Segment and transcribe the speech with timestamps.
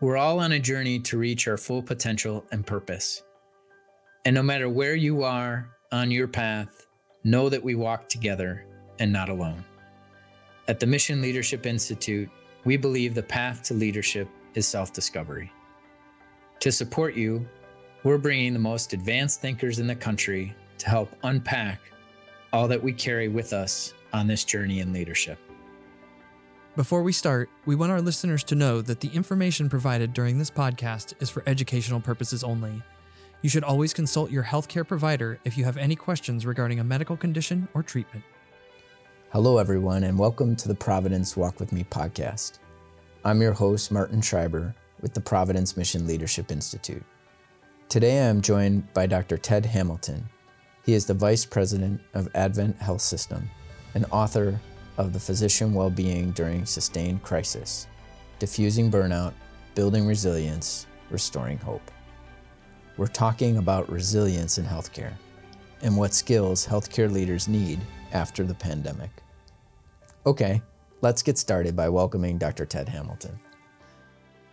[0.00, 3.22] We're all on a journey to reach our full potential and purpose.
[4.24, 6.86] And no matter where you are on your path,
[7.22, 8.66] know that we walk together
[8.98, 9.64] and not alone.
[10.66, 12.28] At the Mission Leadership Institute,
[12.64, 15.52] we believe the path to leadership is self discovery.
[16.60, 17.46] To support you,
[18.02, 21.80] we're bringing the most advanced thinkers in the country to help unpack
[22.52, 25.38] all that we carry with us on this journey in leadership.
[26.76, 30.50] Before we start, we want our listeners to know that the information provided during this
[30.50, 32.82] podcast is for educational purposes only.
[33.42, 37.16] You should always consult your healthcare provider if you have any questions regarding a medical
[37.16, 38.24] condition or treatment.
[39.30, 42.58] Hello, everyone, and welcome to the Providence Walk With Me podcast.
[43.24, 47.04] I'm your host, Martin Schreiber, with the Providence Mission Leadership Institute.
[47.88, 49.36] Today I am joined by Dr.
[49.36, 50.28] Ted Hamilton.
[50.84, 53.48] He is the Vice President of Advent Health System
[53.94, 54.58] and author
[54.96, 57.86] of the physician well-being during sustained crisis,
[58.38, 59.32] defusing burnout,
[59.74, 61.90] building resilience, restoring hope.
[62.96, 65.14] We're talking about resilience in healthcare
[65.82, 67.80] and what skills healthcare leaders need
[68.12, 69.10] after the pandemic.
[70.26, 70.62] Okay,
[71.00, 72.64] let's get started by welcoming Dr.
[72.64, 73.38] Ted Hamilton.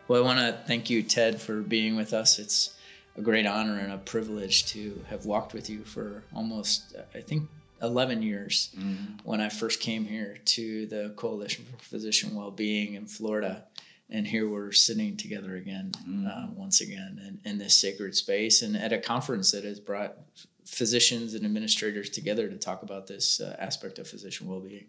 [0.08, 2.40] Well, I want to thank you, Ted, for being with us.
[2.40, 2.78] It's
[3.16, 7.50] a great honor and a privilege to have walked with you for almost, I think,
[7.82, 9.16] 11 years mm-hmm.
[9.24, 13.66] when I first came here to the Coalition for Physician Wellbeing in Florida.
[14.10, 16.28] And here we're sitting together again, mm-hmm.
[16.28, 20.18] uh, once again, in, in, this sacred space and at a conference that has brought
[20.66, 24.86] physicians and administrators together to talk about this uh, aspect of physician well-being.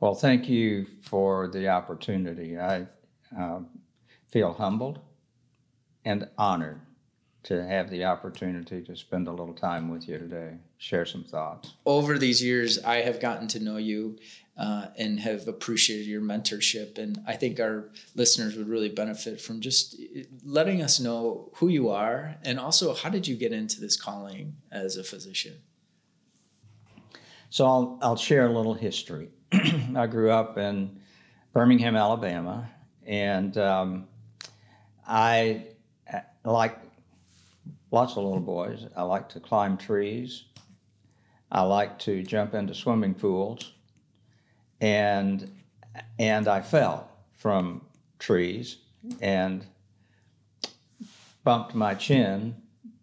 [0.00, 2.56] Well, thank you for the opportunity.
[2.56, 2.86] I
[3.36, 3.60] uh,
[4.30, 5.00] feel humbled
[6.04, 6.80] and honored
[7.44, 11.74] to have the opportunity to spend a little time with you today, share some thoughts.
[11.86, 14.18] Over these years, I have gotten to know you
[14.56, 16.98] uh, and have appreciated your mentorship.
[16.98, 19.96] And I think our listeners would really benefit from just
[20.44, 24.56] letting us know who you are and also how did you get into this calling
[24.72, 25.54] as a physician?
[27.50, 29.30] So I'll, I'll share a little history.
[29.96, 31.00] I grew up in
[31.52, 32.68] Birmingham, Alabama,
[33.06, 34.08] and um,
[35.06, 35.68] I
[36.44, 36.78] like
[37.90, 38.86] lots of little boys.
[38.96, 40.44] I like to climb trees.
[41.50, 43.72] I like to jump into swimming pools.
[44.80, 45.50] And
[46.18, 47.82] and I fell from
[48.18, 48.76] trees
[49.20, 49.66] and
[51.42, 52.54] bumped my chin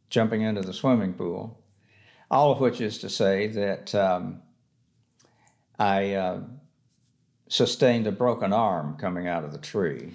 [0.09, 1.59] jumping into the swimming pool.
[2.31, 4.41] All of which is to say that um,
[5.78, 6.41] I uh,
[7.50, 10.13] sustained a broken arm coming out of the tree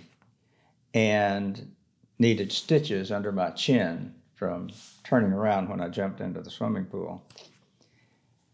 [0.94, 1.74] and
[2.18, 4.70] needed stitches under my chin from
[5.04, 7.22] turning around when I jumped into the swimming pool.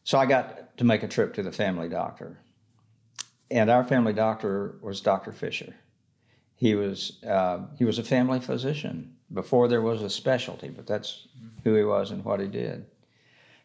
[0.03, 2.41] So I got to make a trip to the family doctor.
[3.53, 5.31] And our family doctor was Dr.
[5.31, 5.77] Fisher.
[6.57, 11.29] He was, uh, he was a family physician before there was a specialty, but that's
[11.63, 12.87] who he was and what he did.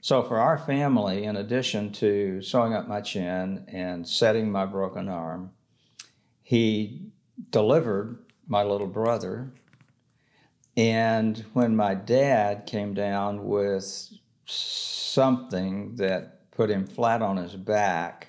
[0.02, 5.10] So for our family, in addition to sewing up my chin and setting my broken
[5.10, 5.50] arm,
[6.44, 7.02] he
[7.50, 9.52] delivered my little brother
[10.78, 14.10] and when my dad came down with
[14.46, 18.28] something that put him flat on his back,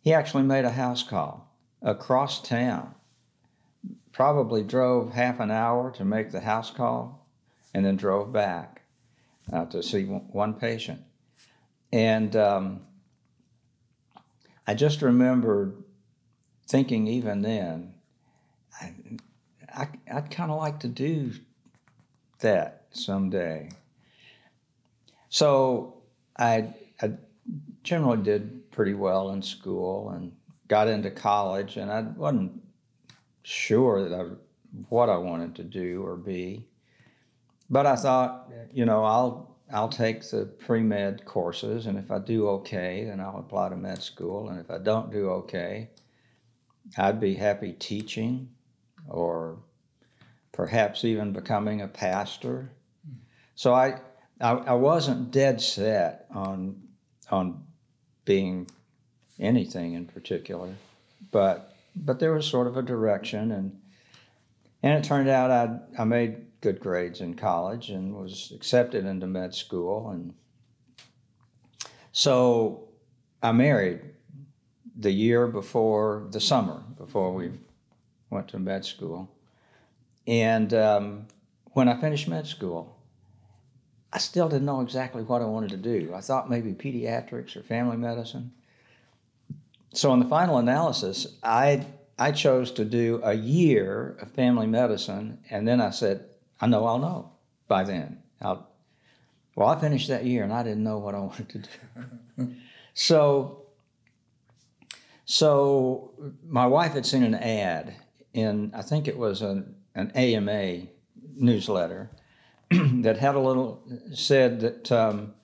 [0.00, 2.94] he actually made a house call across town.
[4.12, 7.26] Probably drove half an hour to make the house call
[7.74, 8.82] and then drove back
[9.52, 11.02] uh, to see one patient.
[11.92, 12.80] And um,
[14.66, 15.74] I just remember
[16.66, 17.94] thinking even then,
[18.80, 18.94] I,
[19.76, 21.32] I, I'd kind of like to do
[22.40, 23.70] that someday.
[25.28, 25.94] So
[26.38, 27.12] I, I
[27.82, 30.32] generally did pretty well in school and
[30.68, 32.62] got into college, and I wasn't
[33.42, 34.24] sure that I,
[34.88, 36.64] what I wanted to do or be.
[37.68, 42.18] But I thought, you know, I'll I'll take the pre med courses, and if I
[42.18, 44.50] do okay, then I'll apply to med school.
[44.50, 45.88] And if I don't do okay,
[46.96, 48.48] I'd be happy teaching
[49.08, 49.58] or
[50.54, 52.70] perhaps even becoming a pastor.
[53.04, 53.16] Hmm.
[53.56, 53.98] So I,
[54.40, 56.80] I, I wasn't dead set on,
[57.30, 57.64] on
[58.24, 58.68] being
[59.38, 60.72] anything in particular,
[61.32, 63.78] but, but there was sort of a direction and,
[64.82, 69.26] and it turned out I, I made good grades in college and was accepted into
[69.26, 70.10] med school.
[70.10, 70.34] And
[72.12, 72.88] so
[73.42, 74.00] I married
[74.96, 77.50] the year before the summer, before we
[78.30, 79.28] went to med school.
[80.26, 81.26] And um,
[81.72, 82.96] when I finished med school,
[84.12, 86.14] I still didn't know exactly what I wanted to do.
[86.14, 88.52] I thought maybe pediatrics or family medicine.
[89.92, 91.86] So, in the final analysis, I
[92.18, 96.26] I chose to do a year of family medicine, and then I said,
[96.60, 97.32] I know I'll know
[97.66, 98.22] by then.
[98.40, 98.68] I'll,
[99.56, 102.54] well, I finished that year, and I didn't know what I wanted to do.
[102.94, 103.62] so,
[105.24, 106.12] so
[106.46, 107.94] my wife had seen an ad
[108.32, 110.86] in, I think it was an, an AMA
[111.36, 112.10] newsletter
[112.70, 113.82] that had a little
[114.12, 115.34] said that um,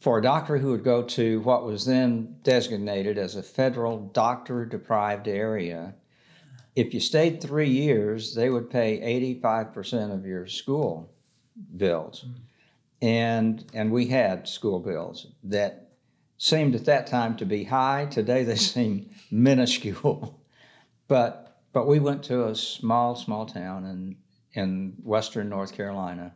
[0.00, 4.64] for a doctor who would go to what was then designated as a federal doctor
[4.64, 5.94] deprived area,
[6.76, 9.00] if you stayed three years, they would pay
[9.34, 11.10] 85% of your school
[11.76, 12.26] bills.
[13.00, 15.88] And, and we had school bills that
[16.38, 18.06] seemed at that time to be high.
[18.06, 20.38] Today they seem minuscule.
[21.08, 21.45] but,
[21.76, 24.16] but we went to a small, small town in,
[24.54, 26.32] in western North Carolina.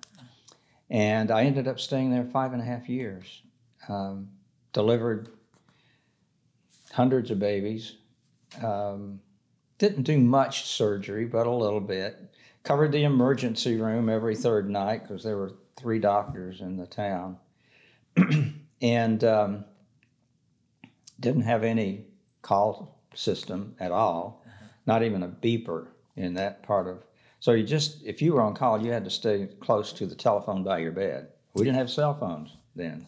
[0.91, 3.41] And I ended up staying there five and a half years
[3.89, 4.29] um,
[4.75, 5.31] delivered
[6.93, 7.97] hundreds of babies.
[8.63, 9.19] Um,
[9.79, 12.35] didn't do much surgery, but a little bit.
[12.63, 17.39] Covered the emergency room every third night because there were three doctors in the town.
[18.83, 19.65] and um,
[21.19, 22.05] didn't have any
[22.43, 24.45] call system at all,
[24.87, 27.05] not even a beeper in that part of.
[27.41, 30.15] So you just, if you were on call, you had to stay close to the
[30.15, 31.29] telephone by your bed.
[31.55, 33.07] We didn't have cell phones then.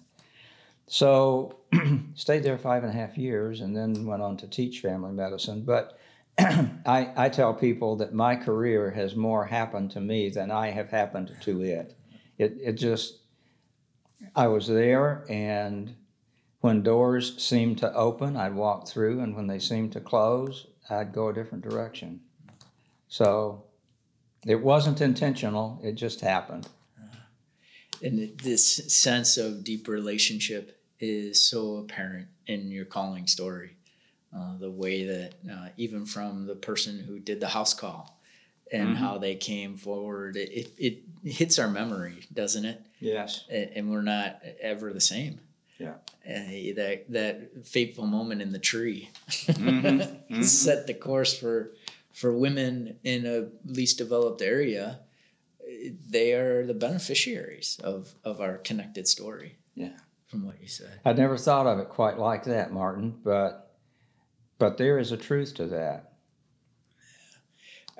[0.86, 1.58] So
[2.14, 5.62] stayed there five and a half years and then went on to teach family medicine.
[5.62, 5.98] But
[6.38, 10.88] I, I tell people that my career has more happened to me than I have
[10.88, 11.94] happened to it.
[12.38, 13.18] It, it just,
[14.34, 15.94] I was there and
[16.62, 21.12] when doors seemed to open, I'd walk through, and when they seemed to close, I'd
[21.12, 22.20] go a different direction.
[23.08, 23.64] So
[24.46, 26.68] it wasn't intentional, it just happened.
[28.02, 33.76] And this sense of deep relationship is so apparent in your calling story.
[34.34, 38.18] Uh, the way that uh, even from the person who did the house call
[38.72, 38.96] and mm-hmm.
[38.96, 42.80] how they came forward, it, it, it, hits our memory, doesn't it?
[42.98, 43.44] Yes.
[43.50, 45.38] And we're not ever the same.
[45.82, 45.94] Yeah.
[46.24, 49.86] Uh, that that fateful moment in the tree mm-hmm.
[50.32, 50.42] Mm-hmm.
[50.42, 51.72] set the course for
[52.12, 55.00] for women in a least developed area.
[56.08, 59.56] They are the beneficiaries of of our connected story.
[59.74, 59.98] Yeah
[60.32, 60.98] from what you said.
[61.04, 63.76] I'd never thought of it quite like that, Martin, but
[64.58, 66.14] but there is a truth to that.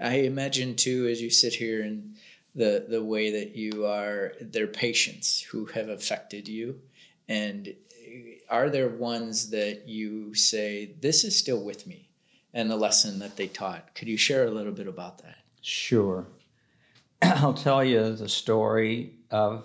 [0.00, 2.17] I imagine too, as you sit here and
[2.55, 6.81] the the way that you are, their patients who have affected you,
[7.29, 12.09] and eh, are there ones that you say this is still with me,
[12.55, 13.95] and the lesson that they taught?
[13.95, 15.37] Could you share a little bit about that?
[15.61, 16.27] Sure.
[17.23, 19.65] I'll tell you the story of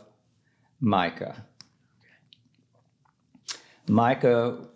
[0.80, 1.44] Micah.
[3.88, 4.68] Micah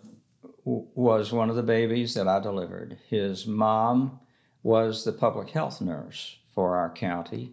[0.64, 2.98] w- was one of the babies that I delivered.
[3.08, 4.18] His mom
[4.62, 7.52] was the public health nurse for our county,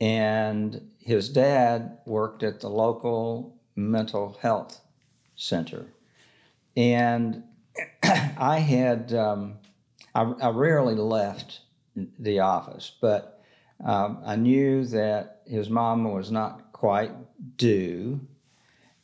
[0.00, 4.80] and his dad worked at the local mental health
[5.36, 5.86] center.
[6.76, 7.42] And
[8.02, 9.58] I had, um,
[10.14, 11.60] I, I, rarely left
[12.18, 13.42] the office, but
[13.84, 17.12] um, I knew that his mom was not quite
[17.56, 18.20] due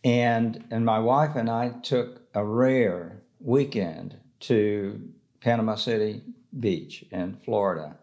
[0.04, 5.00] and and my wife and I took a rare weekend to
[5.40, 6.22] Panama City
[6.58, 7.96] Beach in Florida.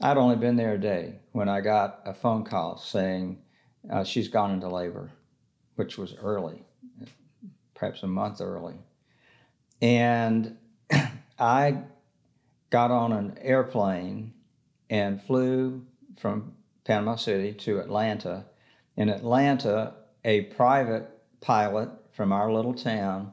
[0.00, 3.38] I'd only been there a day when I got a phone call saying
[3.90, 5.12] uh, she's gone into labor,
[5.76, 6.62] which was early,
[7.74, 8.76] perhaps a month early.
[9.80, 10.56] And
[11.38, 11.78] I
[12.70, 14.32] got on an airplane
[14.90, 15.84] and flew
[16.18, 16.54] from
[16.84, 18.44] Panama City to Atlanta.
[18.96, 21.08] In Atlanta, a private
[21.40, 23.32] pilot from our little town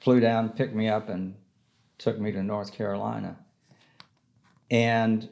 [0.00, 1.34] flew down, picked me up, and
[1.98, 3.36] took me to North Carolina.
[4.70, 5.28] And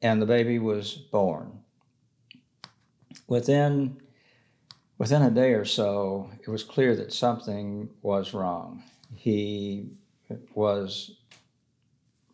[0.00, 1.60] and the baby was born.
[3.28, 4.01] Within
[5.02, 8.84] within a day or so, it was clear that something was wrong.
[9.16, 9.88] He
[10.54, 11.16] was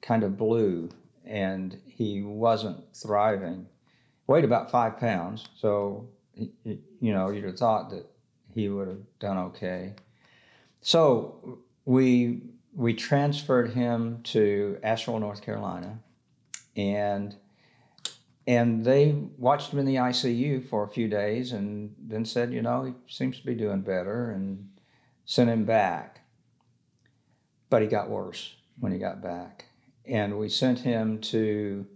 [0.03, 0.91] kind of blue
[1.25, 3.67] and he wasn't thriving.
[4.27, 8.05] Weighed about five pounds, so you know, you'd have thought that
[8.55, 9.95] he would have done okay.
[10.83, 12.43] So we
[12.75, 16.01] we transferred him to Asheville, North Carolina,
[16.77, 17.35] and
[18.49, 22.63] and they watched him in the ICU for a few days, and then said, you
[22.63, 24.71] know, he seems to be doing better, and
[25.27, 26.23] sent him back.
[27.69, 29.67] But he got worse when he got back,
[30.07, 31.87] and we sent him to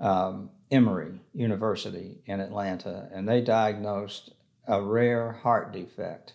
[0.00, 4.32] um, Emory University in Atlanta, and they diagnosed
[4.66, 6.32] a rare heart defect,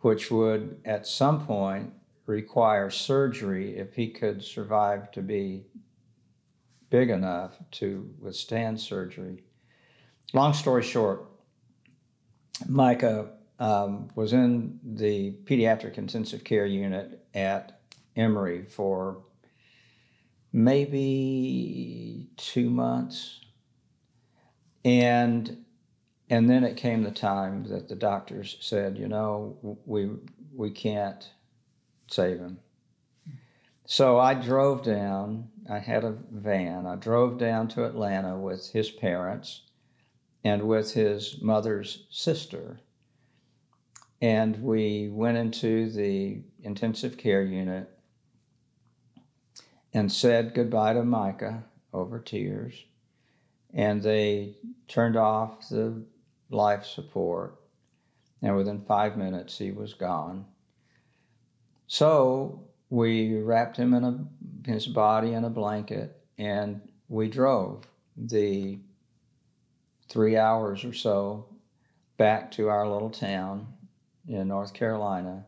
[0.00, 1.92] which would at some point
[2.24, 5.66] require surgery if he could survive to be
[6.96, 9.44] big enough to withstand surgery.
[10.32, 11.26] Long story short,
[12.66, 17.80] Micah um, was in the pediatric intensive care unit at
[18.16, 19.18] Emory for
[20.54, 23.40] maybe two months.
[24.82, 25.66] And
[26.30, 30.08] and then it came the time that the doctors said, you know, we
[30.54, 31.30] we can't
[32.08, 32.58] save him.
[33.84, 35.50] So I drove down.
[35.68, 36.86] I had a van.
[36.86, 39.62] I drove down to Atlanta with his parents
[40.44, 42.80] and with his mother's sister.
[44.20, 47.90] And we went into the intensive care unit
[49.92, 52.84] and said goodbye to Micah over tears.
[53.74, 54.56] And they
[54.88, 56.02] turned off the
[56.50, 57.60] life support.
[58.42, 60.46] And within five minutes, he was gone.
[61.86, 67.84] So we wrapped him in a, his body in a blanket and we drove
[68.16, 68.78] the
[70.08, 71.46] three hours or so
[72.16, 73.66] back to our little town
[74.28, 75.44] in North Carolina.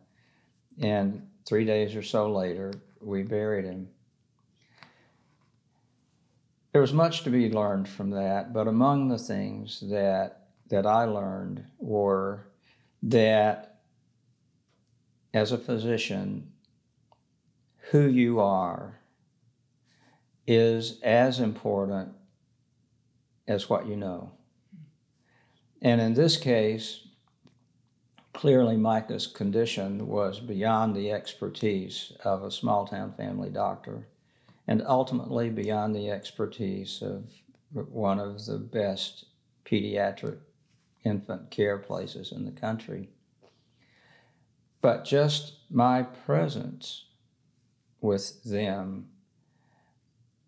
[0.80, 3.88] And three days or so later, we buried him.
[6.72, 10.34] There was much to be learned from that, but among the things that
[10.68, 12.46] that I learned were
[13.02, 13.80] that
[15.32, 16.52] as a physician,
[17.90, 18.98] who you are
[20.46, 22.12] is as important
[23.46, 24.30] as what you know.
[25.80, 27.06] And in this case,
[28.34, 34.06] clearly Micah's condition was beyond the expertise of a small town family doctor
[34.66, 37.24] and ultimately beyond the expertise of
[37.72, 39.24] one of the best
[39.64, 40.38] pediatric
[41.04, 43.08] infant care places in the country.
[44.82, 47.06] But just my presence
[48.00, 49.08] with them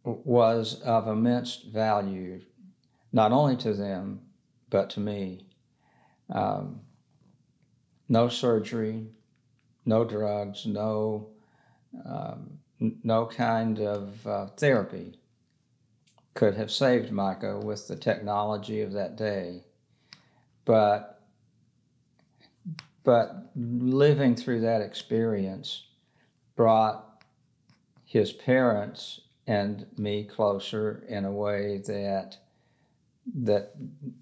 [0.04, 2.40] was of immense value,
[3.12, 4.20] not only to them,
[4.70, 5.46] but to me.
[6.30, 6.80] Um,
[8.08, 9.06] no surgery,
[9.84, 11.28] no drugs, no,
[12.04, 15.18] um, no kind of uh, therapy
[16.34, 19.64] could have saved Micah with the technology of that day.
[20.64, 21.20] But,
[23.02, 25.84] but living through that experience
[26.54, 27.09] brought
[28.10, 32.36] his parents and me closer in a way that
[33.32, 33.72] that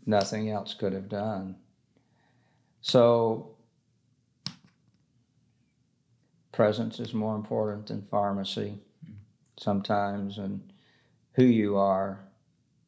[0.04, 1.56] nothing else could have done.
[2.82, 3.56] So
[6.52, 8.78] presence is more important than pharmacy
[9.58, 10.60] sometimes and
[11.32, 12.20] who you are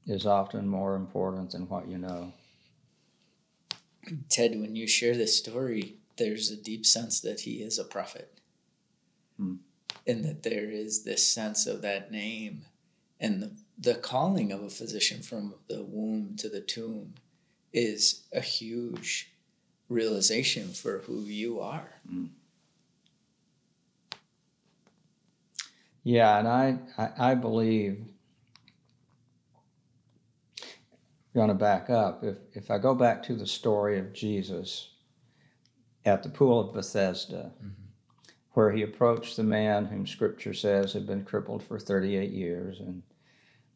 [0.07, 2.31] is often more important than what you know.
[4.29, 8.39] Ted, when you share this story, there's a deep sense that he is a prophet.
[9.39, 9.55] Hmm
[10.07, 12.63] and that there is this sense of that name
[13.21, 17.15] and the, the calling of a physician from the womb to the tomb
[17.73, 19.31] is a huge
[19.89, 21.93] realization for who you are.
[22.11, 22.31] Mm.
[26.03, 28.03] Yeah, and I, I, I believe,
[31.35, 34.89] going to back up, if, if I go back to the story of Jesus
[36.07, 37.80] at the pool of Bethesda, mm-hmm
[38.53, 42.81] where he approached the man whom scripture says had been crippled for 38 years.
[42.81, 43.03] And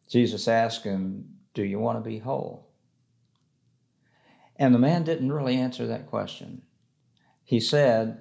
[0.09, 2.69] Jesus asked him, Do you want to be whole?
[4.57, 6.63] And the man didn't really answer that question.
[7.45, 8.19] He said,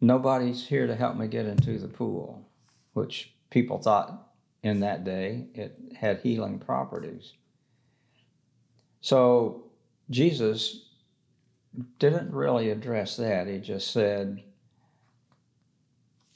[0.00, 2.48] Nobody's here to help me get into the pool,
[2.92, 4.30] which people thought
[4.62, 7.32] in that day it had healing properties.
[9.00, 9.64] So
[10.10, 10.88] Jesus
[11.98, 13.46] didn't really address that.
[13.46, 14.42] He just said,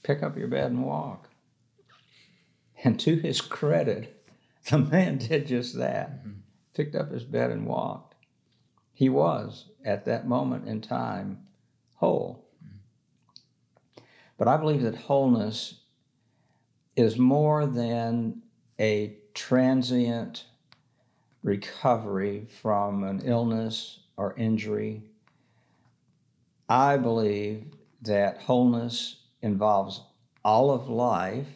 [0.07, 1.29] pick up your bed and walk.
[2.85, 4.31] And to his credit,
[4.71, 6.21] the man did just that.
[6.21, 6.31] Mm-hmm.
[6.75, 8.15] Picked up his bed and walked.
[8.93, 11.41] He was, at that moment in time,
[11.97, 12.47] whole.
[12.65, 14.05] Mm-hmm.
[14.39, 15.81] But I believe that wholeness
[16.95, 18.43] is more than
[18.79, 20.45] a transient
[21.43, 25.03] recovery from an illness or injury.
[26.69, 27.65] I believe
[28.03, 30.03] that wholeness involves
[30.45, 31.47] all of life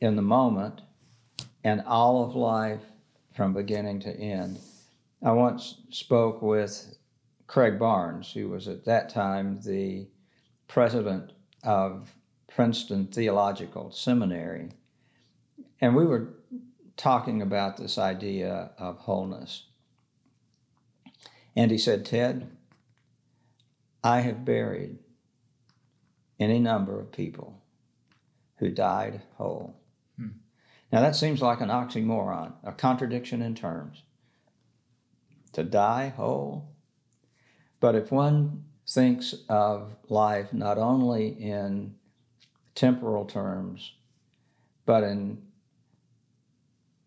[0.00, 0.80] in the moment
[1.62, 2.82] and all of life
[3.34, 4.58] from beginning to end.
[5.22, 6.96] I once spoke with
[7.46, 10.06] Craig Barnes, who was at that time the
[10.68, 12.14] president of
[12.48, 14.70] Princeton Theological Seminary,
[15.80, 16.34] and we were
[16.96, 19.66] talking about this idea of wholeness.
[21.56, 22.50] And he said, Ted,
[24.02, 24.98] I have buried
[26.38, 27.62] any number of people
[28.56, 29.76] who died whole.
[30.16, 30.28] Hmm.
[30.92, 34.02] Now that seems like an oxymoron, a contradiction in terms.
[35.52, 36.68] To die whole.
[37.80, 41.94] But if one thinks of life not only in
[42.74, 43.92] temporal terms,
[44.86, 45.42] but in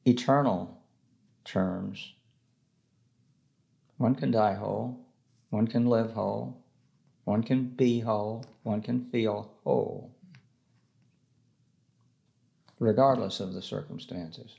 [0.05, 0.81] eternal
[1.43, 2.13] terms,
[3.98, 5.00] one can die whole,
[5.50, 6.63] one can live whole,
[7.27, 10.10] one can be whole, one can feel whole,
[12.79, 14.55] regardless of the circumstances.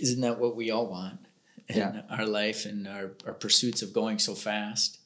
[0.00, 1.20] Isn't that what we all want
[1.68, 2.00] in yeah.
[2.08, 4.98] our life and our, our pursuits of going so fast?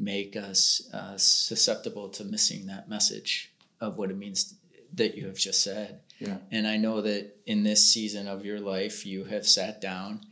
[0.00, 4.56] Make us uh, susceptible to missing that message of what it means
[4.94, 6.00] that you have just said.
[6.18, 6.38] Yeah.
[6.50, 10.22] And I know that in this season of your life, you have sat down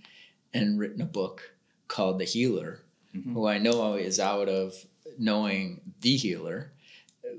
[0.53, 1.55] and written a book
[1.87, 2.81] called The Healer,
[3.15, 3.33] mm-hmm.
[3.33, 4.75] who I know is out of
[5.19, 6.73] knowing the healer.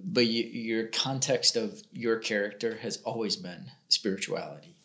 [0.04, 4.76] But you, your context of your character has always been spirituality.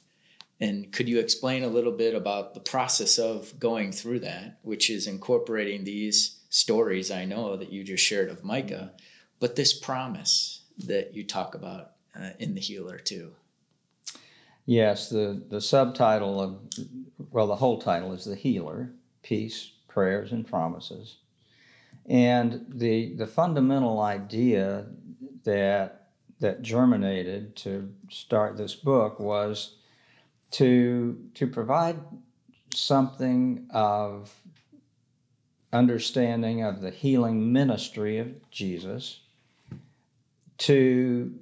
[0.60, 4.88] And could you explain a little bit about the process of going through that, which
[4.88, 8.92] is incorporating these stories I know that you just shared of Micah,
[9.38, 13.32] but this promise that you talk about uh, in The Healer too?
[14.64, 16.58] Yes, the, the subtitle of,
[17.30, 18.90] well, the whole title is The Healer
[19.22, 21.16] Peace, Prayers, and Promises.
[22.08, 24.86] And the, the fundamental idea
[25.44, 26.08] that,
[26.40, 29.76] that germinated to start this book was
[30.52, 31.98] to, to provide
[32.74, 34.32] something of
[35.72, 39.20] understanding of the healing ministry of Jesus
[40.58, 41.34] to,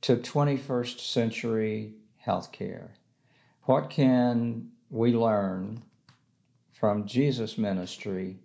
[0.00, 1.92] to 21st century
[2.24, 2.88] healthcare.
[3.64, 5.82] What can we learn
[6.72, 8.36] from Jesus' ministry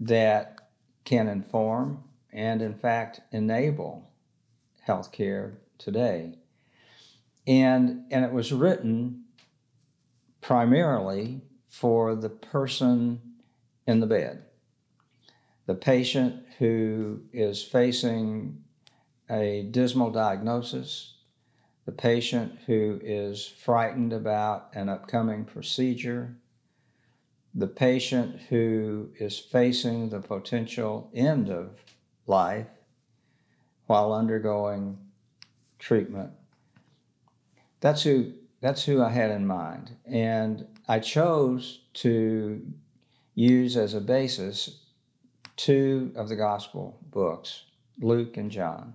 [0.00, 0.61] that
[1.04, 4.10] can inform and, in fact, enable
[4.86, 6.34] healthcare today?
[7.46, 9.24] And, and it was written
[10.40, 13.20] primarily for the person
[13.86, 14.44] in the bed,
[15.66, 18.62] the patient who is facing
[19.30, 21.14] a dismal diagnosis,
[21.86, 26.36] the patient who is frightened about an upcoming procedure,
[27.54, 31.70] the patient who is facing the potential end of
[32.26, 32.66] life
[33.86, 34.96] while undergoing
[35.78, 36.30] treatment.
[37.80, 39.96] That's who that's who I had in mind.
[40.06, 42.64] And I chose to
[43.34, 44.82] use as a basis
[45.56, 47.64] two of the gospel books,
[48.00, 48.94] Luke and John.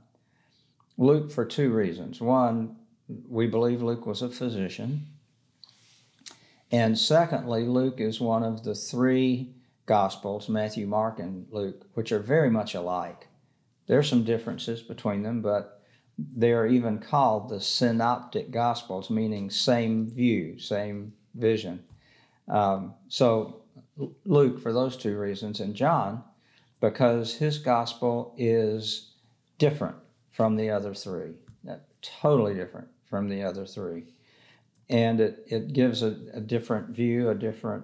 [0.98, 2.22] Luke for two reasons.
[2.22, 2.78] One,
[3.28, 5.06] we believe Luke was a physician.
[6.72, 9.54] And secondly, Luke is one of the three
[9.86, 13.28] Gospels, Matthew, Mark, and Luke, which are very much alike.
[13.88, 15.82] There are some differences between them, but
[16.18, 21.84] they are even called the synoptic Gospels, meaning same view, same vision.
[22.50, 23.62] Um, so,
[24.26, 26.24] Luke, for those two reasons, and John,
[26.82, 29.12] because his Gospel is
[29.58, 29.96] different
[30.32, 31.32] from the other three.
[32.02, 34.06] Totally different from the other three.
[34.90, 37.84] And it, it gives a, a different view, a different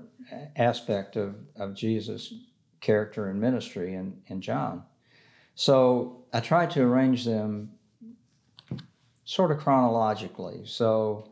[0.56, 2.34] aspect of, of Jesus'
[2.82, 4.84] character and ministry in, in John.
[5.56, 7.72] So I tried to arrange them
[9.26, 10.62] sort of chronologically.
[10.66, 11.30] So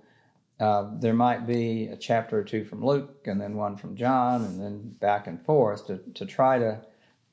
[0.60, 4.45] uh, there might be a chapter or two from Luke and then one from John
[4.45, 6.79] and then back and forth to, to try to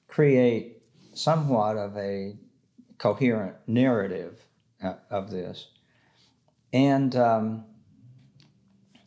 [0.09, 0.83] create
[1.15, 2.37] somewhat of a
[2.97, 4.41] coherent narrative
[4.83, 5.69] uh, of this.
[6.73, 7.65] And um,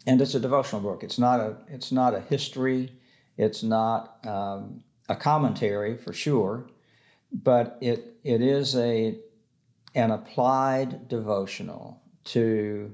[0.07, 1.03] and it's a devotional book.
[1.03, 2.91] It's not a it's not a history.
[3.37, 6.67] It's not um, a commentary for sure,
[7.31, 9.17] but it it is a
[9.95, 12.93] an applied devotional to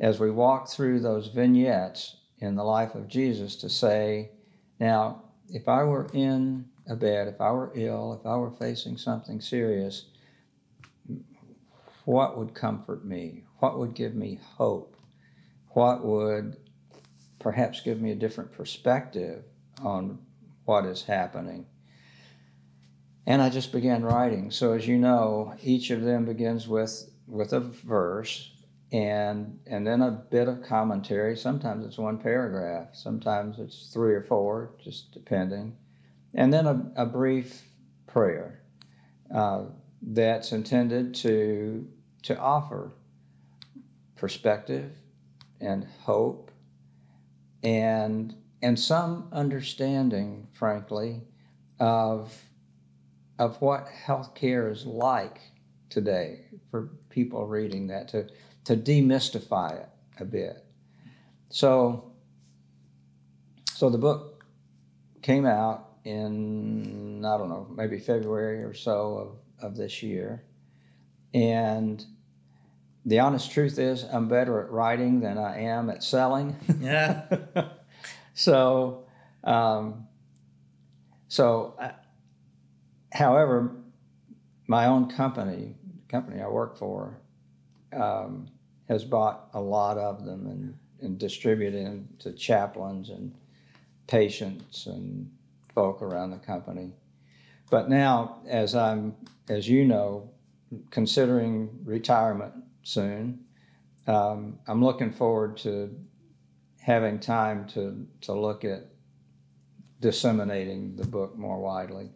[0.00, 4.30] as we walk through those vignettes in the life of Jesus to say,
[4.78, 8.98] now if I were in a bed, if I were ill, if I were facing
[8.98, 10.06] something serious,
[12.04, 13.44] what would comfort me?
[13.58, 14.95] What would give me hope?
[15.76, 16.56] What would
[17.38, 19.44] perhaps give me a different perspective
[19.82, 20.18] on
[20.64, 21.66] what is happening?
[23.26, 24.50] And I just began writing.
[24.50, 28.52] So as you know, each of them begins with with a verse
[28.90, 31.36] and and then a bit of commentary.
[31.36, 35.76] Sometimes it's one paragraph, sometimes it's three or four, just depending
[36.36, 37.62] and then a, a brief
[38.06, 38.60] prayer
[39.34, 39.64] uh,
[40.02, 41.86] that's intended to
[42.22, 42.92] to offer
[44.16, 44.92] perspective
[45.60, 46.50] and hope
[47.62, 51.22] and and some understanding, frankly,
[51.78, 52.34] of
[53.38, 55.40] of what healthcare is like
[55.90, 56.40] today
[56.70, 58.28] for people reading that to
[58.64, 59.88] to demystify it
[60.18, 60.64] a bit.
[61.50, 62.12] So
[63.72, 64.44] so the book
[65.22, 70.44] came out in I don't know maybe February or so of, of this year,
[71.34, 72.04] and
[73.06, 76.56] the honest truth is I'm better at writing than I am at selling.
[76.80, 77.24] Yeah.
[78.34, 79.04] so
[79.44, 80.06] um,
[81.28, 81.92] so I,
[83.12, 83.76] however
[84.66, 87.16] my own company the company I work for
[87.92, 88.48] um,
[88.88, 93.34] has bought a lot of them and, and distributed them to chaplains and
[94.06, 95.30] patients and
[95.74, 96.92] folk around the company.
[97.70, 99.14] But now, as I'm,
[99.48, 100.30] as you know,
[100.90, 102.54] considering retirement
[102.86, 103.40] soon,
[104.06, 105.92] um, I'm looking forward to
[106.80, 108.86] having time to, to look at
[110.00, 112.10] disseminating the book more widely.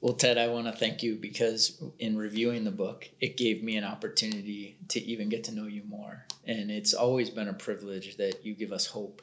[0.00, 3.76] Well, Ted, I want to thank you because in reviewing the book, it gave me
[3.76, 6.24] an opportunity to even get to know you more.
[6.46, 9.20] And it's always been a privilege that you give us hope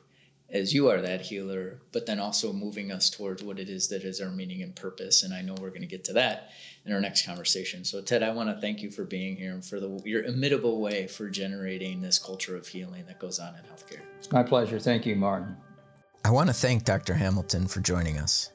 [0.50, 4.04] as you are that healer, but then also moving us towards what it is that
[4.04, 5.24] is our meaning and purpose.
[5.24, 6.52] And I know we're going to get to that
[6.86, 7.84] in our next conversation.
[7.84, 10.80] So, Ted, I want to thank you for being here and for the, your imitable
[10.80, 14.04] way for generating this culture of healing that goes on in healthcare.
[14.20, 14.80] It's my pleasure.
[14.80, 15.58] Thank you, Martin.
[16.24, 17.14] I want to thank Dr.
[17.14, 18.52] Hamilton for joining us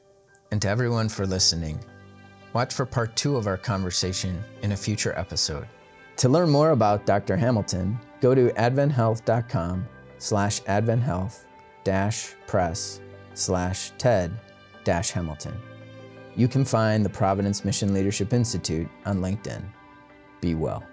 [0.51, 1.79] and to everyone for listening.
[2.53, 5.67] Watch for part two of our conversation in a future episode.
[6.17, 7.35] To learn more about Dr.
[7.35, 9.87] Hamilton, go to adventhealth.com
[10.19, 11.45] slash adventhealth
[11.83, 13.01] dash press
[13.33, 14.31] slash ted
[14.83, 15.59] dash Hamilton.
[16.35, 19.63] You can find the Providence Mission Leadership Institute on LinkedIn.
[20.41, 20.83] Be well.